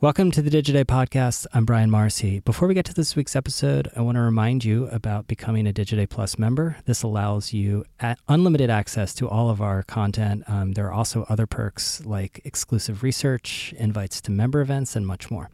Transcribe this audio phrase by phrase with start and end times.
[0.00, 1.48] Welcome to the Digiday Podcast.
[1.52, 2.38] I'm Brian Morrissey.
[2.38, 5.72] Before we get to this week's episode, I want to remind you about becoming a
[5.72, 6.76] Digiday Plus member.
[6.84, 7.84] This allows you
[8.28, 10.44] unlimited access to all of our content.
[10.46, 15.32] Um, there are also other perks like exclusive research, invites to member events, and much
[15.32, 15.50] more.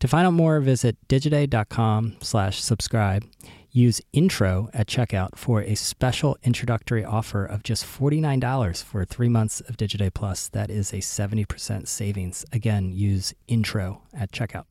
[0.00, 3.24] To find out more, visit digiday.com slash subscribe.
[3.70, 9.60] Use intro at checkout for a special introductory offer of just $49 for three months
[9.60, 10.48] of Digiday Plus.
[10.48, 12.44] That is a 70% savings.
[12.52, 14.64] Again, use intro at checkout.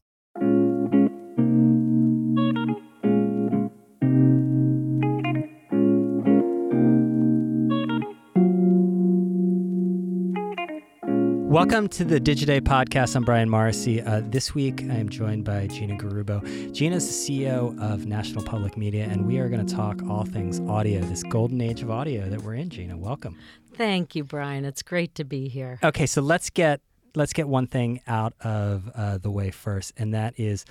[11.58, 13.16] Welcome to the Digiday podcast.
[13.16, 14.00] I'm Brian Morrissey.
[14.00, 16.72] Uh, this week, I am joined by Gina Garrubbo.
[16.72, 20.24] Gina is the CEO of National Public Media, and we are going to talk all
[20.24, 22.70] things audio, this golden age of audio that we're in.
[22.70, 23.36] Gina, welcome.
[23.74, 24.66] Thank you, Brian.
[24.66, 25.80] It's great to be here.
[25.84, 26.80] Okay, so let's get
[27.16, 30.64] let's get one thing out of uh, the way first, and that is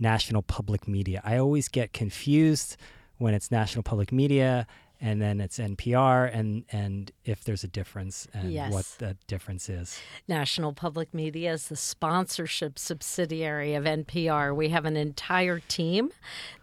[0.00, 1.22] National Public Media.
[1.24, 2.76] I always get confused
[3.18, 4.66] when it's National Public Media
[5.02, 8.72] and then it's NPR, and and if there's a difference and yes.
[8.72, 10.00] what the difference is.
[10.28, 14.54] National Public Media is the sponsorship subsidiary of NPR.
[14.54, 16.12] We have an entire team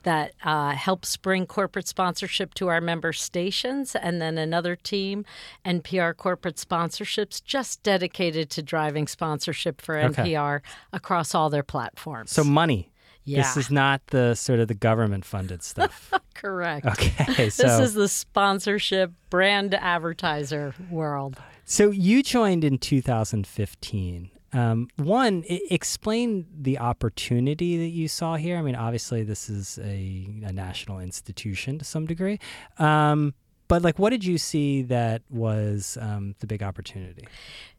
[0.04, 5.26] that uh, helps bring corporate sponsorship to our member stations, and then another team,
[5.66, 10.66] NPR Corporate Sponsorships, just dedicated to driving sponsorship for NPR okay.
[10.94, 12.32] across all their platforms.
[12.32, 12.89] So money.
[13.30, 13.44] Yeah.
[13.44, 16.12] This is not the sort of the government funded stuff.
[16.34, 16.86] Correct.
[16.86, 17.50] Okay.
[17.50, 21.38] So this is the sponsorship brand advertiser world.
[21.66, 24.32] So you joined in 2015.
[24.52, 28.58] Um, one, explain the opportunity that you saw here.
[28.58, 32.40] I mean, obviously, this is a, a national institution to some degree.
[32.80, 33.36] Um,
[33.70, 37.26] but like, what did you see that was um, the big opportunity?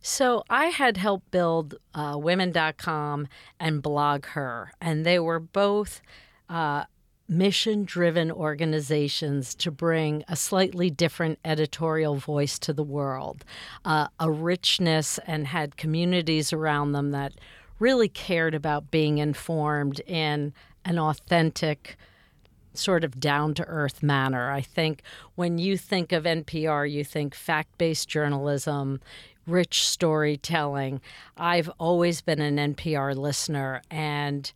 [0.01, 6.01] So I had helped build uh, Women.com and BlogHer, and they were both.
[6.49, 6.85] Uh,
[7.29, 13.45] mission driven organizations to bring a slightly different editorial voice to the world,
[13.84, 17.33] uh, a richness, and had communities around them that
[17.79, 20.53] really cared about being informed in
[20.84, 21.97] an authentic,
[22.75, 24.50] sort of down to earth manner.
[24.50, 25.03] I think
[25.34, 29.00] when you think of NPR, you think fact based journalism,
[29.47, 31.00] rich storytelling.
[31.36, 34.50] I've always been an NPR listener, and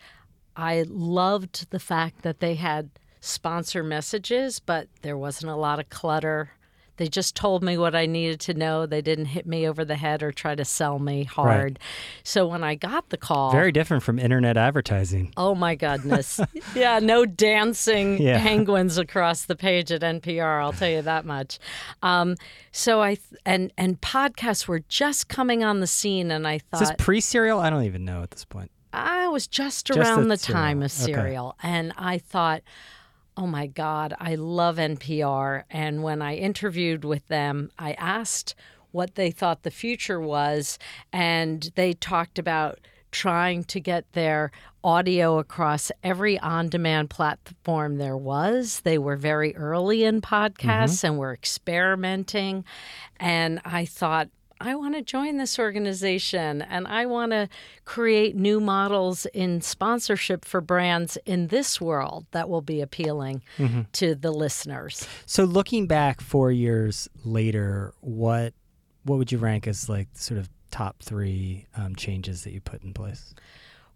[0.57, 5.89] I loved the fact that they had sponsor messages, but there wasn't a lot of
[5.89, 6.53] clutter.
[6.97, 8.87] They just told me what I needed to know.
[8.87, 11.49] They didn't hit me over the head or try to sell me hard.
[11.49, 11.79] Right.
[12.23, 15.33] So when I got the call, very different from internet advertising.
[15.37, 16.41] Oh my goodness.
[16.75, 18.41] yeah, no dancing yeah.
[18.41, 21.59] penguins across the page at NPR, I'll tell you that much.
[22.03, 22.37] Um,
[22.73, 26.89] so I and and podcasts were just coming on the scene and I thought Is
[26.89, 27.59] this pre-serial?
[27.59, 28.71] I don't even know at this point.
[28.93, 31.69] I was just around just the time of serial, okay.
[31.69, 32.63] and I thought,
[33.37, 35.65] oh my God, I love NPR.
[35.71, 38.55] And when I interviewed with them, I asked
[38.93, 40.79] what they thought the future was,
[41.13, 42.79] and they talked about
[43.11, 44.51] trying to get their
[44.83, 48.81] audio across every on demand platform there was.
[48.81, 51.07] They were very early in podcasts mm-hmm.
[51.07, 52.65] and were experimenting.
[53.19, 54.29] And I thought,
[54.61, 57.49] I want to join this organization and I want to
[57.85, 63.83] create new models in sponsorship for brands in this world that will be appealing mm-hmm.
[63.93, 65.07] to the listeners.
[65.27, 68.55] So looking back 4 years later, what
[69.05, 72.83] what would you rank as like sort of top 3 um, changes that you put
[72.83, 73.35] in place?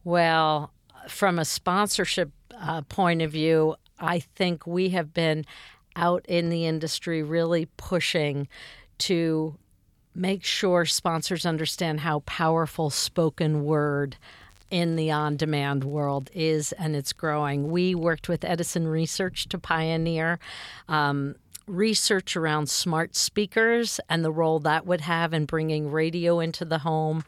[0.05, 0.73] Well,
[1.09, 2.31] from a sponsorship
[2.61, 5.45] uh, point of view, I think we have been
[5.97, 8.49] out in the industry really pushing
[8.99, 9.57] to
[10.19, 14.17] make sure sponsors understand how powerful spoken word
[14.71, 17.71] in the on demand world is, and it's growing.
[17.71, 20.39] We worked with Edison Research to pioneer.
[20.89, 21.37] Um,
[21.67, 26.79] research around smart speakers and the role that would have in bringing radio into the
[26.79, 27.25] home,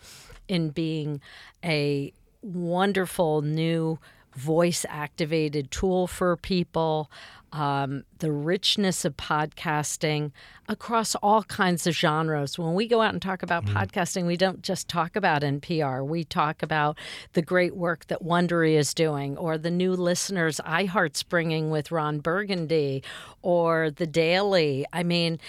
[0.49, 1.21] in being
[1.65, 2.13] a
[2.43, 3.99] wonderful new
[4.35, 7.11] voice activated tool for people
[7.53, 10.31] um, the richness of podcasting
[10.69, 12.59] across all kinds of genres.
[12.59, 13.75] When we go out and talk about mm.
[13.75, 16.07] podcasting, we don't just talk about NPR.
[16.07, 16.97] We talk about
[17.33, 22.21] the great work that Wondery is doing, or the new listeners iHeart's bringing with Ron
[22.21, 23.03] Burgundy,
[23.43, 24.87] or The Daily.
[24.93, 25.41] I mean,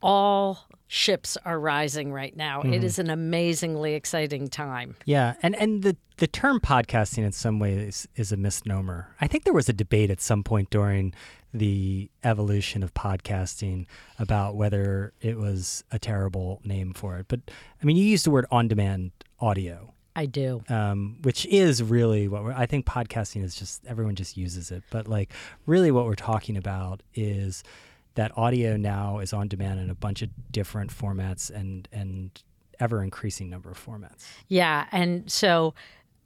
[0.00, 2.60] all ships are rising right now.
[2.60, 2.74] Mm-hmm.
[2.74, 4.94] It is an amazingly exciting time.
[5.06, 9.14] Yeah, and and the the term podcasting in some ways is a misnomer.
[9.18, 11.14] I think there was a debate at some point during
[11.54, 13.86] the evolution of podcasting
[14.18, 17.26] about whether it was a terrible name for it.
[17.26, 17.40] But
[17.82, 19.94] I mean, you use the word on demand audio.
[20.14, 20.62] I do.
[20.68, 24.82] Um, which is really what we're, I think podcasting is just everyone just uses it,
[24.90, 25.32] but like
[25.64, 27.64] really what we're talking about is
[28.14, 32.42] that audio now is on demand in a bunch of different formats and and
[32.80, 34.26] ever increasing number of formats.
[34.48, 35.74] Yeah, and so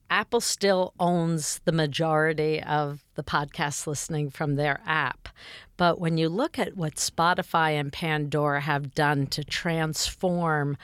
[0.08, 5.28] Apple still owns the majority of the podcast listening from their app.
[5.76, 10.76] But when you look at what Spotify and Pandora have done to transform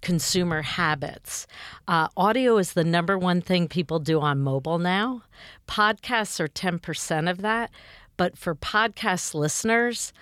[0.00, 1.46] consumer habits,
[1.86, 5.22] uh, audio is the number one thing people do on mobile now.
[5.68, 7.70] Podcasts are 10% of that.
[8.16, 10.12] But for podcast listeners,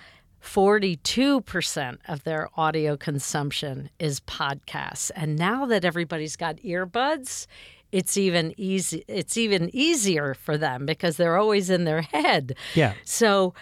[0.43, 5.11] 42% of their audio consumption is podcasts.
[5.15, 7.47] And now that everybody's got earbuds,
[7.91, 12.55] it's even easy it's even easier for them because they're always in their head.
[12.73, 12.93] Yeah.
[13.03, 13.53] So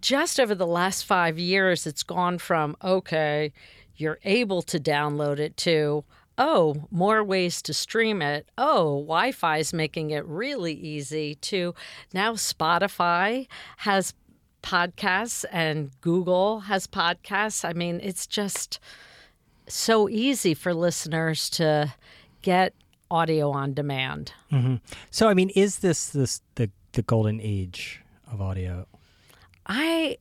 [0.00, 3.52] just over the last 5 years it's gone from okay,
[3.96, 6.04] you're able to download it to
[6.38, 8.46] oh, more ways to stream it.
[8.58, 11.74] Oh, Wi Fi is making it really easy to
[12.12, 13.46] now Spotify
[13.78, 14.12] has
[14.66, 17.64] podcasts and Google has podcasts.
[17.64, 18.80] I mean, it's just
[19.68, 21.94] so easy for listeners to
[22.42, 22.74] get
[23.08, 24.32] audio on demand.
[24.50, 24.76] Mm-hmm.
[25.12, 28.86] So, I mean, is this this the the golden age of audio?
[29.66, 30.18] I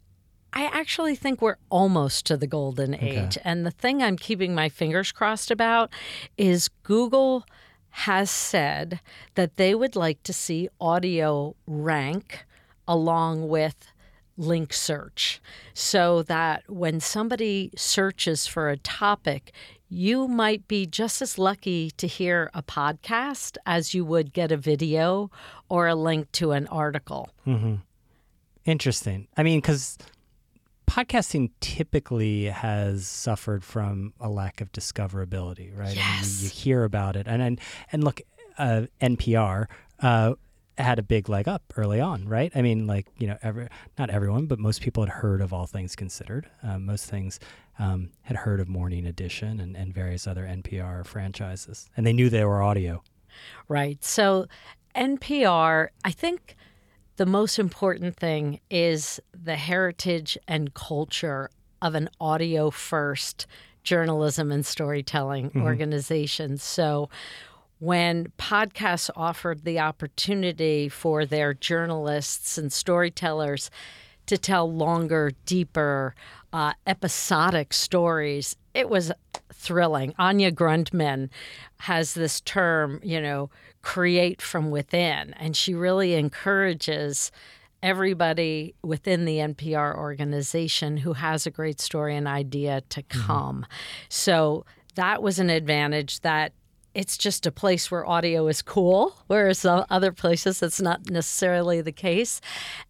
[0.53, 3.37] I actually think we're almost to the golden age.
[3.37, 3.41] Okay.
[3.43, 5.89] And the thing I'm keeping my fingers crossed about
[6.37, 7.45] is Google
[7.89, 8.99] has said
[9.33, 12.45] that they would like to see audio rank
[12.87, 13.91] along with
[14.37, 15.41] link search
[15.73, 19.51] so that when somebody searches for a topic,
[19.89, 24.57] you might be just as lucky to hear a podcast as you would get a
[24.57, 25.31] video
[25.69, 27.29] or a link to an article.
[27.45, 27.75] Mm-hmm.
[28.65, 29.27] Interesting.
[29.37, 29.97] I mean, because
[30.87, 35.95] podcasting typically has suffered from a lack of discoverability, right?
[35.95, 36.05] Yes.
[36.05, 37.59] I mean, you, you, hear about it, and and
[37.91, 38.21] and look,
[38.57, 39.67] uh, NPR.
[39.99, 40.33] Uh,
[40.83, 42.51] had a big leg up early on, right?
[42.55, 43.67] I mean, like you know, every,
[43.97, 46.49] not everyone, but most people had heard of All Things Considered.
[46.63, 47.39] Um, most things
[47.79, 52.29] um, had heard of Morning Edition and, and various other NPR franchises, and they knew
[52.29, 53.03] they were audio.
[53.67, 54.03] Right.
[54.03, 54.47] So
[54.95, 56.55] NPR, I think
[57.17, 61.49] the most important thing is the heritage and culture
[61.81, 63.47] of an audio first
[63.83, 65.63] journalism and storytelling mm-hmm.
[65.63, 66.57] organization.
[66.57, 67.09] So
[67.85, 73.69] when podcasts offered the opportunity for their journalists and storytellers
[74.25, 76.15] to tell longer, deeper,
[76.51, 79.11] uh, episodic stories, it was
[79.53, 80.15] thrilling.
[80.17, 81.29] Anya Grundmann
[81.81, 83.51] has this term, you know,
[83.83, 87.31] create from within, and she really encourages
[87.83, 93.27] everybody within the NPR organization who has a great story and idea to mm-hmm.
[93.27, 93.57] come.
[93.57, 94.05] Mm-hmm.
[94.09, 94.65] So
[94.95, 96.51] that was an advantage that
[96.95, 101.91] it's just a place where audio is cool, whereas other places that's not necessarily the
[101.91, 102.41] case.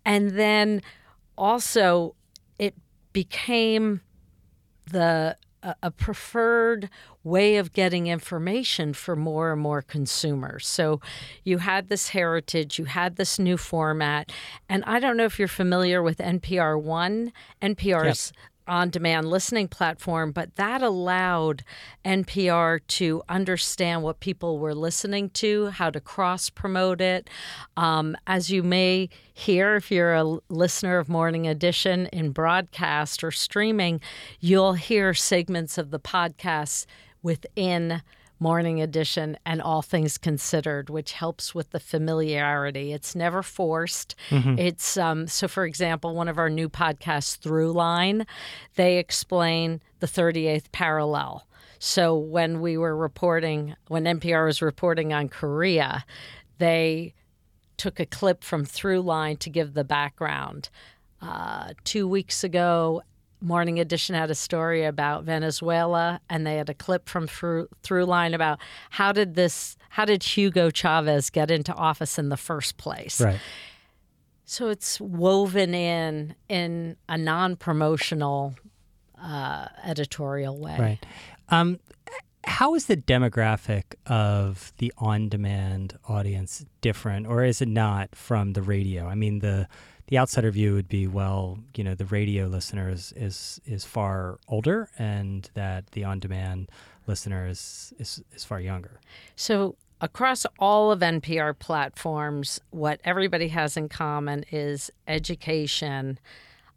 [0.05, 0.81] And then
[1.37, 2.15] also,
[2.59, 2.75] it
[3.11, 4.01] became
[4.89, 5.37] the
[5.81, 6.91] a preferred
[7.23, 10.67] way of getting information for more and more consumers.
[10.67, 11.01] So
[11.43, 14.31] you had this heritage, you had this new format,
[14.69, 17.33] and I don't know if you're familiar with NPR One.
[17.63, 21.63] NPR's yep on demand listening platform, but that allowed
[22.03, 27.29] NPR to understand what people were listening to, how to cross promote it.
[27.77, 33.31] Um, as you may hear, if you're a listener of Morning Edition in broadcast or
[33.31, 34.01] streaming,
[34.39, 36.85] you'll hear segments of the podcast
[37.21, 38.01] within
[38.39, 42.93] Morning Edition and All Things Considered, which helps with the familiarity.
[42.93, 44.15] It's never forced.
[44.29, 44.59] Mm-hmm.
[44.59, 48.25] It's um, so, for example, one of our new podcasts, Throughline,
[48.75, 51.47] they explain the 38th parallel.
[51.79, 56.05] So when we were reporting, when NPR was reporting on Korea,
[56.57, 57.13] they
[57.77, 60.69] took a clip from Throughline to give the background.
[61.21, 63.01] Uh, two weeks ago,
[63.45, 68.33] Morning Edition had a story about Venezuela, and they had a clip from through, Throughline
[68.33, 68.59] about
[68.89, 73.21] how did this, how did Hugo Chavez get into office in the first place?
[73.21, 73.39] Right.
[74.45, 78.55] So it's woven in in a non-promotional
[79.21, 80.77] uh, editorial way.
[80.79, 81.05] Right.
[81.49, 81.79] Um,
[82.45, 88.63] how is the demographic of the on-demand audience different, or is it not from the
[88.63, 89.07] radio?
[89.07, 89.67] I mean the
[90.07, 94.39] the outsider view would be well, you know, the radio listener is is, is far
[94.47, 96.69] older, and that the on demand
[97.07, 98.99] listener is, is is far younger.
[99.35, 106.19] So across all of NPR platforms, what everybody has in common is education,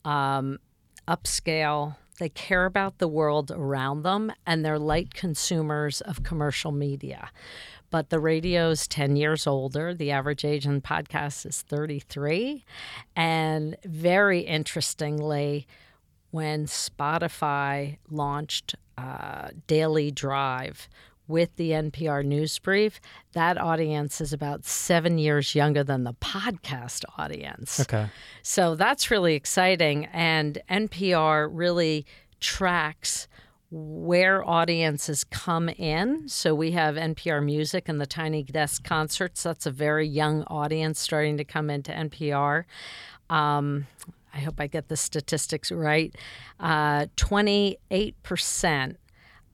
[0.05, 0.59] um,
[1.07, 1.97] upscale.
[2.19, 7.31] They care about the world around them, and they're light consumers of commercial media.
[7.91, 9.95] But the radio's 10 years older.
[9.95, 12.65] The average age in podcasts is 33.
[13.17, 15.67] And very interestingly,
[16.31, 20.89] when Spotify launched uh, Daily Drive
[21.27, 23.01] with the NPR news brief,
[23.33, 27.81] that audience is about seven years younger than the podcast audience.
[27.81, 28.07] Okay.
[28.43, 30.07] So that's really exciting.
[30.07, 32.07] And NPR really
[32.41, 33.29] tracks
[33.71, 36.29] where audiences come in.
[36.29, 39.43] So we have NPR Music and the Tiny Desk concerts.
[39.43, 42.65] That's a very young audience starting to come into NPR.
[43.29, 43.87] Um,
[44.33, 46.15] I hope I get the statistics right.
[46.59, 48.97] Uh, 28%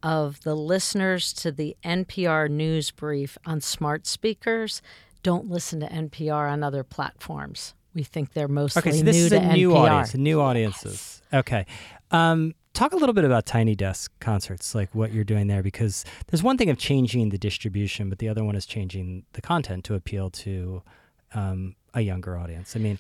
[0.03, 4.83] of the listeners to the NPR news brief on smart speakers
[5.23, 7.75] don't listen to NPR on other platforms.
[7.95, 9.77] We think they're mostly Okay, so this new is to new NPR.
[9.91, 11.23] audience, new audiences.
[11.33, 11.65] Okay.
[12.11, 16.05] Um, talk a little bit about Tiny Desk concerts, like what you're doing there, because
[16.27, 19.85] there's one thing of changing the distribution, but the other one is changing the content
[19.85, 20.83] to appeal to
[21.35, 22.77] um, a younger audience.
[22.77, 22.99] I mean,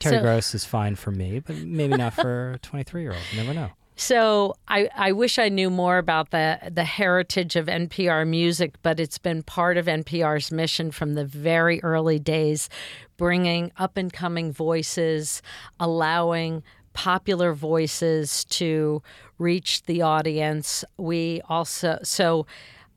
[0.00, 3.22] Terry So- Gross is fine for me, but maybe not for a 23 year old.
[3.32, 3.70] You never know.
[3.96, 8.98] So I, I wish I knew more about the the heritage of NPR music, but
[8.98, 12.70] it's been part of NPR's mission from the very early days,
[13.18, 15.42] bringing up and coming voices,
[15.78, 19.02] allowing popular voices to
[19.38, 20.84] reach the audience.
[20.96, 22.46] We also so.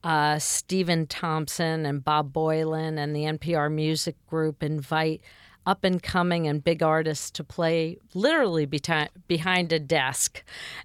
[0.06, 5.22] Uh, Stephen Thompson and Bob Boilen and the NPR Music Group invite
[5.66, 10.44] up and coming and big artists to play literally beti- behind a desk.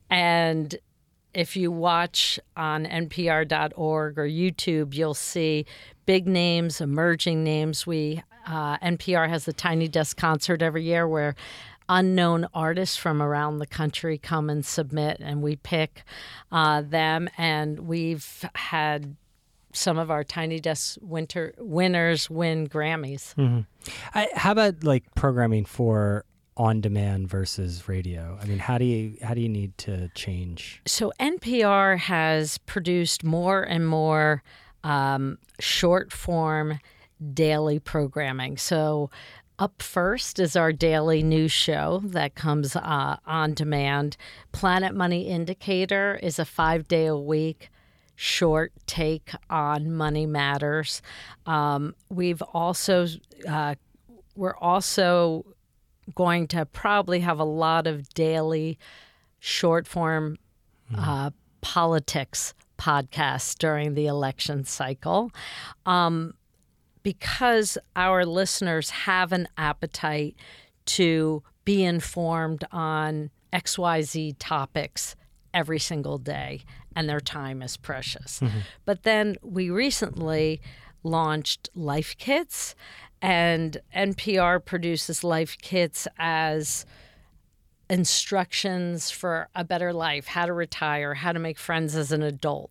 [0.09, 0.77] And
[1.35, 5.67] if you watch on npr.org or YouTube, you'll see
[6.07, 7.87] big names, emerging names.
[7.87, 11.35] We uh, NPR has the Tiny Desk concert every year where
[11.89, 16.03] unknown artists from around the country come and submit, and we pick
[16.53, 17.29] uh, them.
[17.39, 19.17] And we've had
[19.73, 23.35] some of our Tiny Desk winter winners win Grammys.
[24.15, 26.25] I, how about like programming for
[26.57, 28.39] on demand versus radio?
[28.43, 30.83] I mean, how do you how do you need to change?
[30.87, 34.43] So NPR has produced more and more
[34.85, 36.81] um, short form
[37.33, 38.57] daily programming.
[38.57, 39.11] So
[39.59, 44.17] up first is our daily news show that comes uh, on demand.
[44.53, 47.71] Planet Money Indicator is a five day a week
[48.15, 51.03] short take on money matters.
[51.47, 53.07] Um, we've also
[53.49, 53.75] uh,
[54.35, 55.45] we're also
[56.15, 58.79] going to probably have a lot of daily
[59.41, 60.37] short form
[60.97, 65.31] uh, politics podcasts during the election cycle.
[65.87, 66.35] Um,
[67.09, 70.37] because our listeners have an appetite
[70.85, 75.17] to be informed on XYZ topics
[75.55, 76.61] every single day,
[76.95, 78.41] and their time is precious.
[78.41, 78.59] Mm-hmm.
[78.85, 80.61] But then we recently
[81.03, 82.75] launched Life Kits,
[83.23, 86.85] and NPR produces Life Kits as
[87.89, 92.71] instructions for a better life, how to retire, how to make friends as an adult.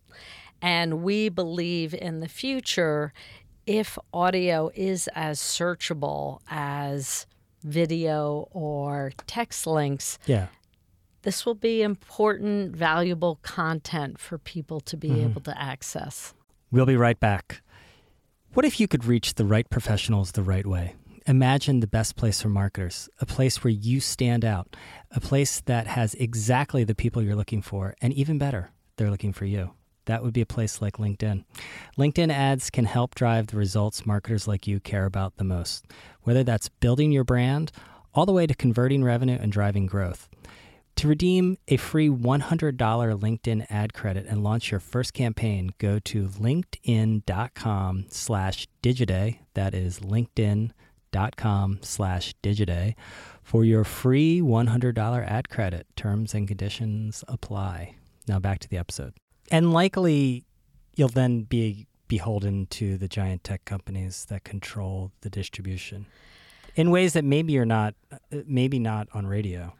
[0.60, 3.12] And we believe in the future,
[3.68, 7.26] if audio is as searchable as
[7.62, 10.46] video or text links, Yeah.
[11.20, 15.30] this will be important, valuable content for people to be mm-hmm.
[15.30, 16.32] able to access.
[16.70, 17.60] We'll be right back.
[18.54, 20.94] What if you could reach the right professionals the right way?
[21.26, 24.76] Imagine the best place for marketers, a place where you stand out,
[25.10, 29.34] a place that has exactly the people you're looking for, and even better, they're looking
[29.34, 29.72] for you.
[30.08, 31.44] That would be a place like LinkedIn.
[31.98, 35.86] LinkedIn ads can help drive the results marketers like you care about the most,
[36.22, 37.70] whether that's building your brand
[38.14, 40.30] all the way to converting revenue and driving growth.
[40.96, 46.26] To redeem a free $100 LinkedIn ad credit and launch your first campaign, go to
[46.26, 49.40] linkedin.com slash digiday.
[49.52, 52.94] That is linkedin.com slash digiday
[53.42, 55.86] for your free $100 ad credit.
[55.96, 57.94] Terms and conditions apply.
[58.26, 59.12] Now back to the episode.
[59.50, 60.44] And likely
[60.96, 66.06] you'll then be beholden to the giant tech companies that control the distribution
[66.74, 69.72] in ways that maybe you're not, uh, maybe not on radio.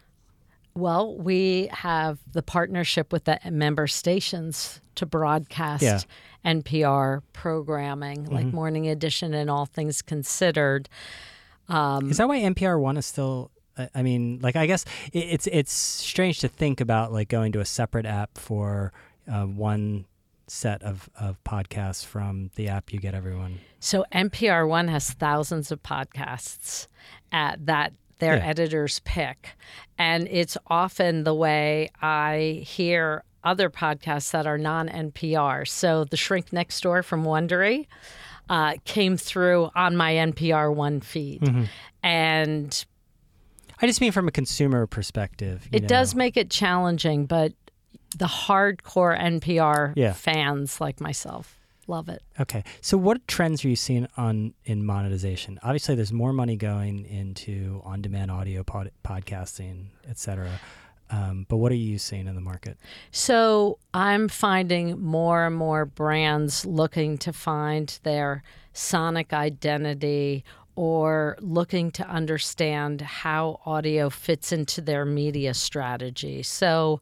[0.75, 6.01] Well, we have the partnership with the member stations to broadcast Yeah.
[6.45, 10.89] NPR programming, like Morning Edition and All Things Considered.
[11.69, 13.51] Is that why NPR One is still?
[13.77, 17.61] I- I mean, like I guess it's it's strange to think about like going to
[17.61, 18.93] a separate app for
[19.31, 20.05] uh, one
[20.47, 23.59] set of of podcasts from the app you get everyone.
[23.81, 26.89] So NPR One has thousands of podcasts
[27.33, 28.47] at that their Yeah.
[28.47, 29.51] editors pick,
[29.99, 35.69] and it's often the way I hear other podcasts that are non NPR.
[35.69, 37.87] So the Shrink Next Door from Wondery
[38.51, 41.65] uh, came through on my NPR One feed, Mm-hmm.
[42.03, 42.85] and
[43.81, 45.69] I just mean from a consumer perspective.
[45.71, 47.27] you it does make it challenging.
[47.27, 47.53] But
[48.17, 50.13] the hardcore NPR Yeah.
[50.13, 51.55] fans like myself
[51.87, 52.23] love it.
[52.39, 52.63] Okay.
[52.83, 55.59] So what trends are you seeing on in monetization?
[55.63, 60.61] Obviously there's more money going into on-demand audio pod, podcasting, et cetera.
[61.11, 62.77] Um, but what are you seeing in the market?
[63.11, 68.43] So I'm finding more and more brands looking to find their
[68.75, 70.45] sonic identity
[70.77, 76.43] or looking to understand how audio fits into their media strategy.
[76.43, 77.01] So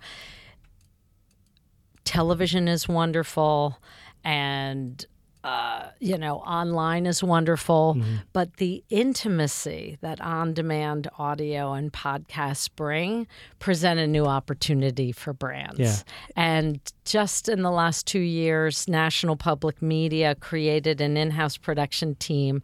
[2.06, 3.78] television is wonderful
[4.24, 5.04] and
[5.46, 7.96] uh, you know, online is wonderful,
[8.32, 13.28] but the intimacy that on demand audio and podcasts bring
[13.60, 15.78] present a new opportunity for brands.
[15.78, 15.94] Yeah.
[16.34, 22.16] And just in the last two years, National Public Media created an in house production
[22.16, 22.60] team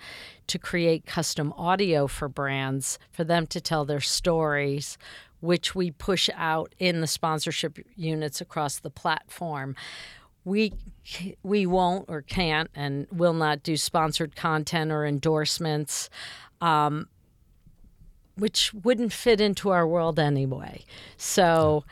[0.48, 4.98] to create custom audio for brands for them to tell their stories.
[5.42, 9.76] Which we push out in the sponsorship units across the platform.
[10.44, 10.72] We
[11.42, 16.08] we won't or can't and will not do sponsored content or endorsements
[16.62, 17.08] um,
[18.36, 20.84] which wouldn't fit into our world anyway.
[21.16, 21.84] So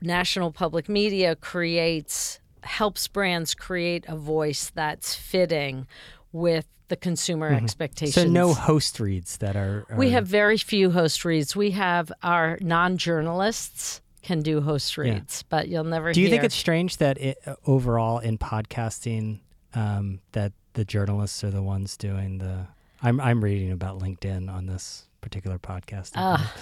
[0.00, 5.86] national public media creates helps brands create a voice that's fitting
[6.32, 10.90] with the consumer expectations So no host reads that are, are we have very few
[10.90, 16.28] host reads we have our non-journalists can do host reads but you'll never Do you
[16.28, 19.40] hear think it's strange that it, uh, overall in podcasting
[19.74, 22.66] um, that the journalists are the ones doing the?
[23.02, 26.12] I'm I'm reading about LinkedIn on this particular podcast.
[26.16, 26.54] Ah.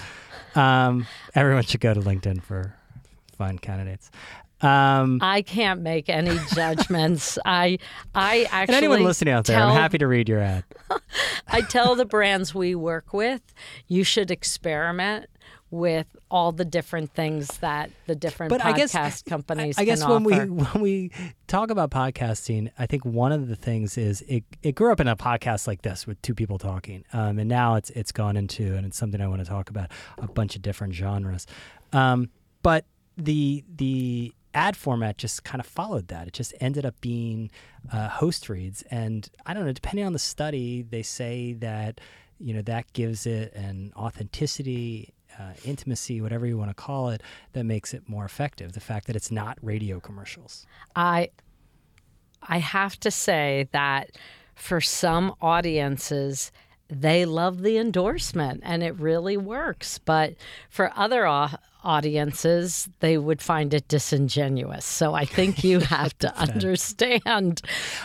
[0.55, 2.75] Um, everyone should go to LinkedIn for
[3.37, 4.11] fine candidates.
[4.63, 7.39] Um, I can't make any judgments.
[7.45, 7.79] I
[8.15, 10.65] I actually and anyone listening out there, I'm happy to read your ad.
[11.49, 13.43] I tell the brands we work with,
[13.89, 15.27] you should experiment
[15.71, 20.03] with all the different things that the different But I podcast guess- companies I guess
[20.03, 21.11] can when we when we
[21.47, 25.09] talk about podcasting, I think one of the things is it, it grew up in
[25.09, 28.77] a podcast like this with two people talking, um, and now it's it's gone into
[28.77, 31.47] and it's something I want to talk about a bunch of different genres.
[31.95, 32.29] Um,
[32.63, 32.85] but
[33.17, 36.29] the the ad format just kind of followed that.
[36.29, 37.51] It just ended up being
[37.93, 39.73] uh, host reads, and I don't know.
[39.73, 42.01] Depending on the study, they say that
[42.39, 47.23] you know that gives it an authenticity uh, intimacy, whatever you want to call it,
[47.53, 48.73] that makes it more effective.
[48.73, 50.67] The fact that it's not radio commercials.
[50.95, 51.31] I
[52.43, 54.11] I have to say that
[54.55, 56.53] for some audiences
[56.89, 60.35] they love the endorsement and it really works, but
[60.69, 61.27] for other
[61.85, 64.85] audiences they would find it disingenuous.
[64.85, 67.61] So I think you have to understand.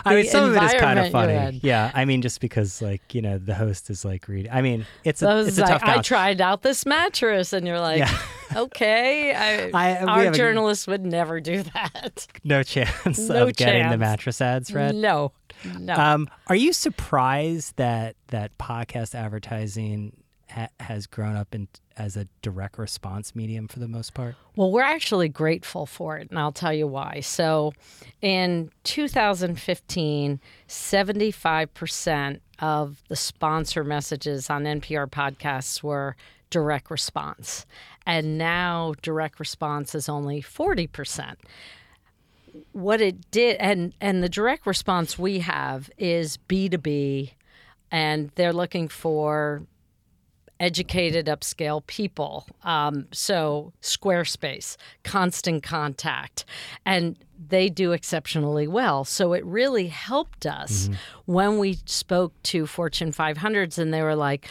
[0.06, 1.60] I mean, some of it is kind of funny.
[1.64, 4.52] Yeah, I mean, just because like you know the host is like reading.
[4.52, 7.80] I mean, it's a it's a like, tough I tried out this mattress, and you're
[7.80, 8.18] like, Yeah.
[8.56, 12.28] okay, I, I- our have a- journalists would never do that.
[12.44, 14.96] no chance No of getting the mattress ads read.
[14.96, 15.32] No,
[15.80, 15.94] no.
[15.96, 20.16] Um, are you surprised that that podcast advertising
[20.50, 24.36] ha- has grown up in, as a direct response medium for the most part?
[24.56, 27.20] Well, we're actually grateful for it, and I'll tell you why.
[27.22, 27.74] So,
[28.22, 36.16] in 2015, 75% of the sponsor messages on NPR podcasts were
[36.50, 37.66] direct response.
[38.06, 41.36] And now direct response is only 40%.
[42.72, 47.32] What it did, and, and the direct response we have is B2B,
[47.92, 49.64] and they're looking for
[50.60, 52.46] educated upscale people.
[52.64, 56.46] Um, so squarespace constant contact
[56.86, 57.18] and
[57.50, 59.06] they do exceptionally well.
[59.06, 60.90] So it really helped us
[61.26, 64.48] when we spoke to fortune 500s and they were like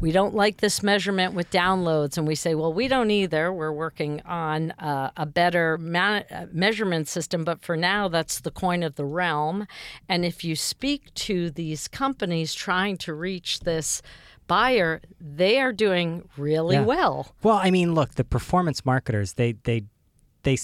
[0.00, 2.16] we don't like this measurement with downloads.
[2.16, 3.52] And we say well we don't either.
[3.52, 8.50] We're working on uh, a better ma- uh, measurement system but for now that's the
[8.50, 9.66] coin of the realm.
[10.08, 14.00] And if you speak to these companies trying to reach this
[14.48, 16.82] buyer, they are doing really Yeah.
[16.84, 17.34] well.
[17.44, 19.84] Well, I mean, look, the performance marketers they they
[20.42, 20.58] they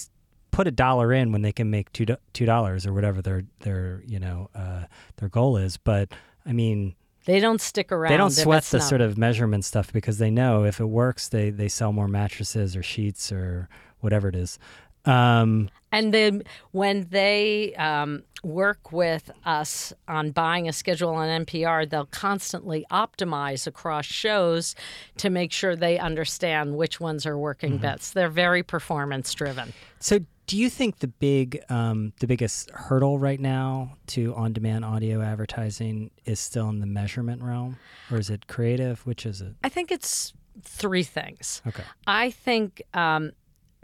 [0.51, 4.03] put a dollar in when they can make two two dollars or whatever their their
[4.05, 4.85] you know uh,
[5.17, 5.77] their goal is.
[5.77, 6.09] But
[6.45, 6.95] I mean,
[7.25, 8.11] They don't stick around.
[8.11, 11.27] they don't sweat the not- sort of measurement stuff because they know if it works,
[11.29, 13.69] they they sell more mattresses or sheets or
[14.01, 14.59] whatever it is.
[15.07, 21.89] Um, And then when they um, work with us on buying a schedule on NPR,
[21.89, 24.75] they'll constantly optimize across shows
[25.17, 27.81] to make sure they understand which ones are working Mm-hmm.
[27.81, 28.13] best.
[28.13, 29.71] They're very performance driven.
[29.99, 35.21] So, Do you think the big, um, the biggest hurdle right now to on-demand audio
[35.21, 37.77] advertising is still in the measurement realm,
[38.11, 39.03] or is it creative?
[39.07, 39.53] Which is it?
[39.63, 41.63] I think it's three things.
[41.65, 41.83] Okay.
[42.05, 43.31] I think um,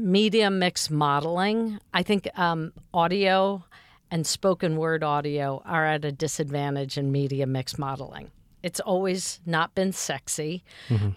[0.01, 1.79] media mix modeling.
[1.93, 3.63] I think um, audio
[4.09, 8.31] and spoken word audio are at a disadvantage in media mix modeling.
[8.63, 10.63] It's always not been sexy.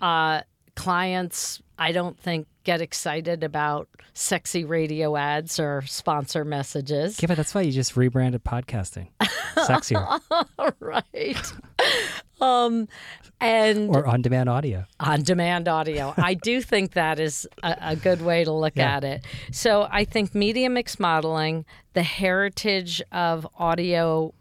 [0.00, 0.42] Uh,
[0.76, 7.20] clients, I don't think, get excited about sexy radio ads or sponsor messages.
[7.22, 9.08] Yeah, but that's why you just rebranded podcasting,
[9.56, 10.20] sexier
[10.80, 11.52] right.
[12.40, 12.88] um,
[13.40, 14.84] and or on-demand audio.
[15.00, 16.14] on demand audio.
[16.16, 18.96] I do think that is a, a good way to look Yeah.
[18.96, 19.24] at it.
[19.52, 24.32] So I think media mix modeling, the heritage of audio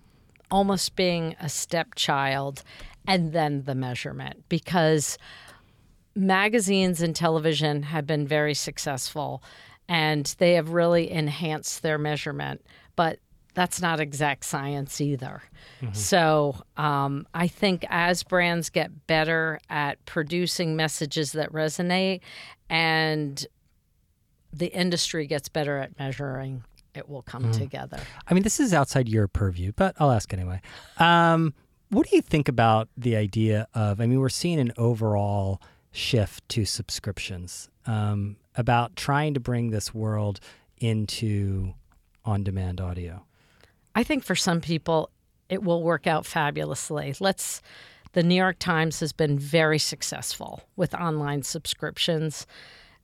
[0.51, 2.63] almost being a stepchild,
[3.07, 5.17] and then the measurement because
[6.15, 9.41] magazines and television have been very successful
[9.89, 12.63] and they have really enhanced their measurement,
[12.95, 13.19] but
[13.53, 15.43] that's not exact science either.
[15.91, 22.21] So um, I think as brands get better at producing messages that resonate
[22.69, 23.45] and
[24.51, 26.63] the industry gets better at measuring,
[26.95, 27.99] it will come together.
[28.27, 30.61] I mean, this is outside your purview, but I'll ask anyway.
[30.97, 31.53] Um,
[31.89, 33.99] what do you think about the idea of?
[33.99, 35.61] I mean, we're seeing an overall
[35.91, 37.69] shift to subscriptions.
[37.85, 40.39] Um, about trying to bring this world
[40.77, 41.73] into
[42.23, 43.25] on-demand audio.
[43.95, 45.09] I think for some people,
[45.49, 47.15] it will work out fabulously.
[47.19, 47.61] Let's.
[48.13, 52.45] The New York Times has been very successful with online subscriptions.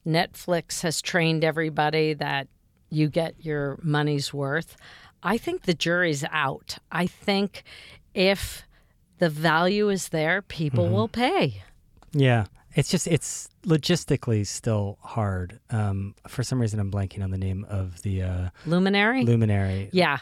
[0.06, 2.47] Netflix has trained everybody that
[2.91, 4.78] you get your money's worth.
[5.23, 6.78] I think the jury's out.
[6.91, 7.63] I think
[8.13, 8.63] if
[9.17, 11.63] the value is there, people will pay.
[12.12, 15.60] Yeah, it's just it's logistically still hard.
[15.69, 19.23] Um, for some reason, I'm blanking on the name of the uh, Luminary?
[19.25, 19.89] luminary.
[19.91, 20.19] Yeah.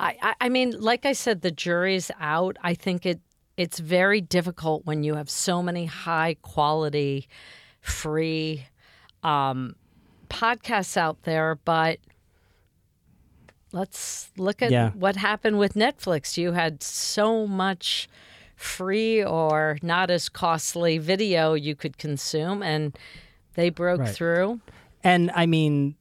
[0.00, 2.56] I, I, mean, like I said, the jury's out.
[2.62, 3.20] I think it
[3.56, 7.28] it's very difficult when you have so many high quality,
[7.82, 8.64] free
[9.22, 9.76] um,
[10.30, 11.98] podcasts out there, but
[13.72, 14.90] let's look at Yeah.
[14.92, 16.38] what happened with Netflix.
[16.38, 18.08] You had so much
[18.56, 22.96] free or not as costly video you could consume, and
[23.54, 24.14] they broke Right.
[24.14, 24.60] through.
[25.02, 25.96] And I mean,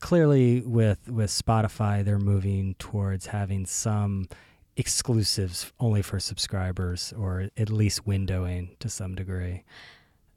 [0.00, 4.28] clearly with with Spotify, they're moving towards having some
[4.76, 9.64] exclusives only for subscribers, or at least windowing to some degree.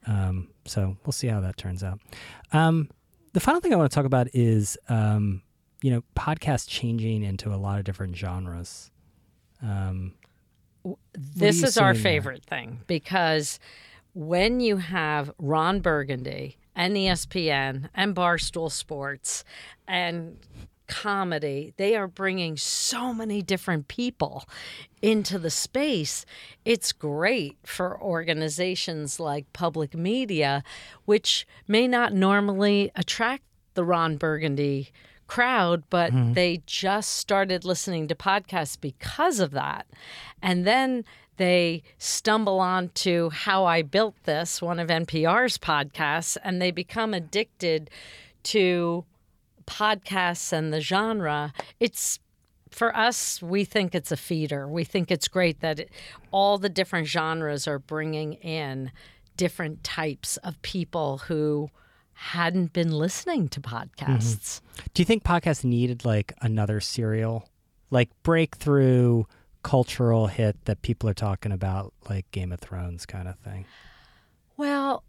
[0.07, 1.99] Um, so we'll see how that turns out.
[2.51, 2.89] Um,
[3.33, 5.43] the final thing I want to talk about is, um,
[5.81, 8.91] you know, podcasts changing into a lot of different genres.
[9.61, 10.13] Um,
[11.13, 12.11] this is our seeing there?
[12.11, 13.59] favorite thing because
[14.13, 19.43] when you have Ron Burgundy and ESPN and Barstool Sports
[19.87, 20.37] and
[20.87, 24.43] comedy, they are bringing so many different people
[25.01, 26.25] into the space.
[26.65, 30.63] It's great for organizations like public media,
[31.05, 34.91] which may not normally attract the Ron Burgundy
[35.27, 36.33] crowd, but mm-hmm.
[36.33, 39.87] they just started listening to podcasts because of that.
[40.41, 41.05] And then
[41.41, 47.89] they stumble onto How I Built This, one of NPR's podcasts, and they become addicted
[48.43, 49.05] to
[49.65, 51.51] podcasts and the genre.
[51.79, 52.19] It's
[52.69, 54.67] for us, we think it's a feeder.
[54.67, 55.91] We think it's great that it,
[56.31, 58.91] all the different genres are bringing in
[59.35, 61.69] different types of people who
[62.13, 64.61] hadn't been listening to podcasts.
[64.61, 64.85] Mm-hmm.
[64.93, 67.49] Do you think podcasts needed like another serial,
[67.89, 69.23] like breakthrough
[69.63, 73.65] cultural hit that people are talking about, like Game of Thrones kind of thing?
[74.57, 75.03] Well,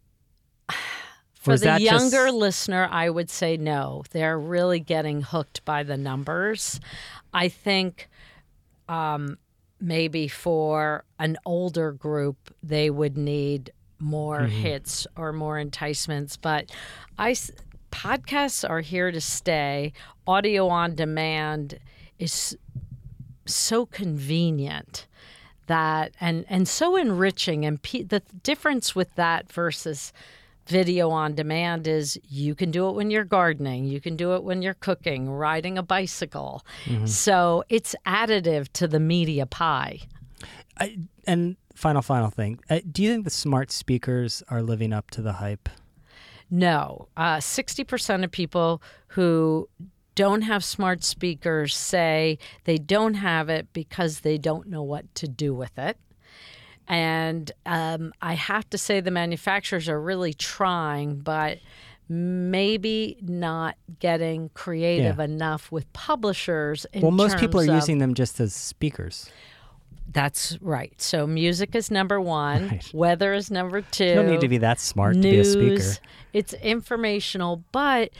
[1.35, 4.05] for the that just- younger listener, I would say no.
[4.11, 6.81] They're really getting hooked by the numbers.
[7.33, 8.09] I think
[8.89, 9.39] um,
[9.81, 14.61] maybe for an older group, they would need more Mm-hmm.
[14.63, 16.37] hits or more enticements.
[16.37, 16.71] But
[17.19, 17.33] I,
[17.93, 19.93] podcasts are here to stay.
[20.27, 21.79] Audio on demand
[22.19, 22.57] is
[23.47, 25.07] so convenient
[25.67, 30.13] that and and so enriching and pe- the difference with that versus
[30.67, 34.45] video on demand is you can do it when you're gardening you can do it
[34.45, 36.65] when you're cooking riding a bicycle
[37.05, 39.99] so it's additive to the media pie
[40.79, 42.61] I, and final, final thing.
[42.69, 45.69] Uh, do you think the smart speakers are living up to the hype?
[46.51, 49.69] No, uh, 60% of people who
[50.15, 55.29] don't have smart speakers say they don't have it because they don't know what to
[55.29, 55.97] do with it.
[56.89, 61.59] And um, I have to say, the manufacturers are really trying, but
[62.09, 65.25] maybe not getting creative Yeah.
[65.25, 66.85] enough with publishers.
[66.93, 69.31] In well, most people are of- using them just as speakers.
[70.13, 70.93] That's right.
[71.01, 72.69] So music is number one.
[72.69, 72.91] Right.
[72.93, 74.05] Weather is number two.
[74.05, 75.83] You don't need to be that smart to be a speaker.
[76.35, 78.11] It's informational, but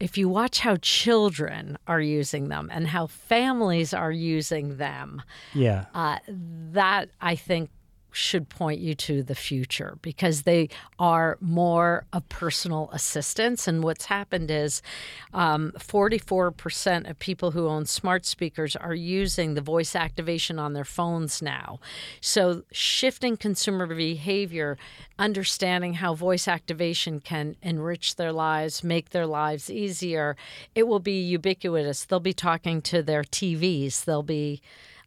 [0.00, 5.22] if you watch how children are using them and how families are using them,
[5.54, 5.84] Yeah.
[5.94, 6.18] uh,
[6.72, 7.70] that I think
[8.12, 10.68] should point you to the future because they
[10.98, 13.66] are more of personal assistance.
[13.68, 14.82] And what's happened is
[15.32, 20.84] um, 44% of people who own smart speakers are using the voice activation on their
[20.84, 21.80] phones now.
[22.20, 24.76] So, shifting consumer behavior,
[25.18, 30.36] understanding how voice activation can enrich their lives, make their lives easier,
[30.74, 32.04] it will be ubiquitous.
[32.04, 34.60] They'll be talking to their TVs, they'll be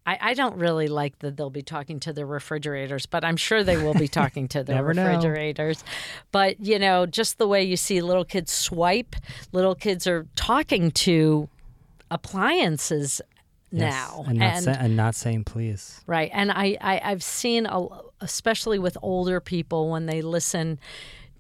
[0.06, 3.64] I, I don't really like that they'll be talking to the refrigerators, but I'm sure
[3.64, 5.06] they will be talking to the Never know.
[5.06, 5.84] refrigerators.
[6.32, 9.16] But, you know, just the way you see little kids swipe,
[9.54, 11.48] little kids are talking to
[12.12, 13.22] appliances
[13.72, 14.26] Yes, now.
[14.28, 16.00] and not, sa- and not saying please.
[16.06, 16.30] Right.
[16.32, 17.88] And I, I, I've seen, a,
[18.22, 20.78] especially with older people, when they listen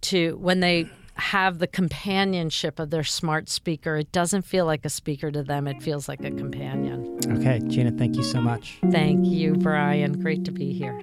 [0.02, 4.90] to, when they have the companionship of their smart speaker, it doesn't feel like a
[4.90, 5.68] speaker to them.
[5.68, 7.20] It feels like a companion.
[7.28, 8.80] Okay, Gina, thank you so much.
[8.92, 10.22] Thank you, Brian.
[10.22, 11.02] Great to be here.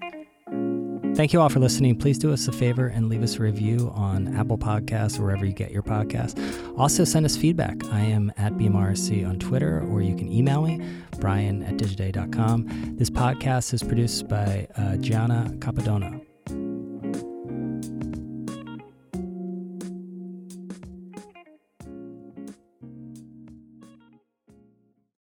[1.14, 1.96] Thank you all for listening.
[1.96, 5.44] Please do us a favor and leave us a review on Apple Podcasts or wherever
[5.44, 6.38] you get your podcasts.
[6.79, 7.85] Also, send us feedback.
[7.92, 10.81] I am at bmorrissey on Twitter, or you can email me,
[11.18, 12.96] brian at digiday.com.
[12.96, 16.80] This podcast is produced by uh, Gianna Capadona.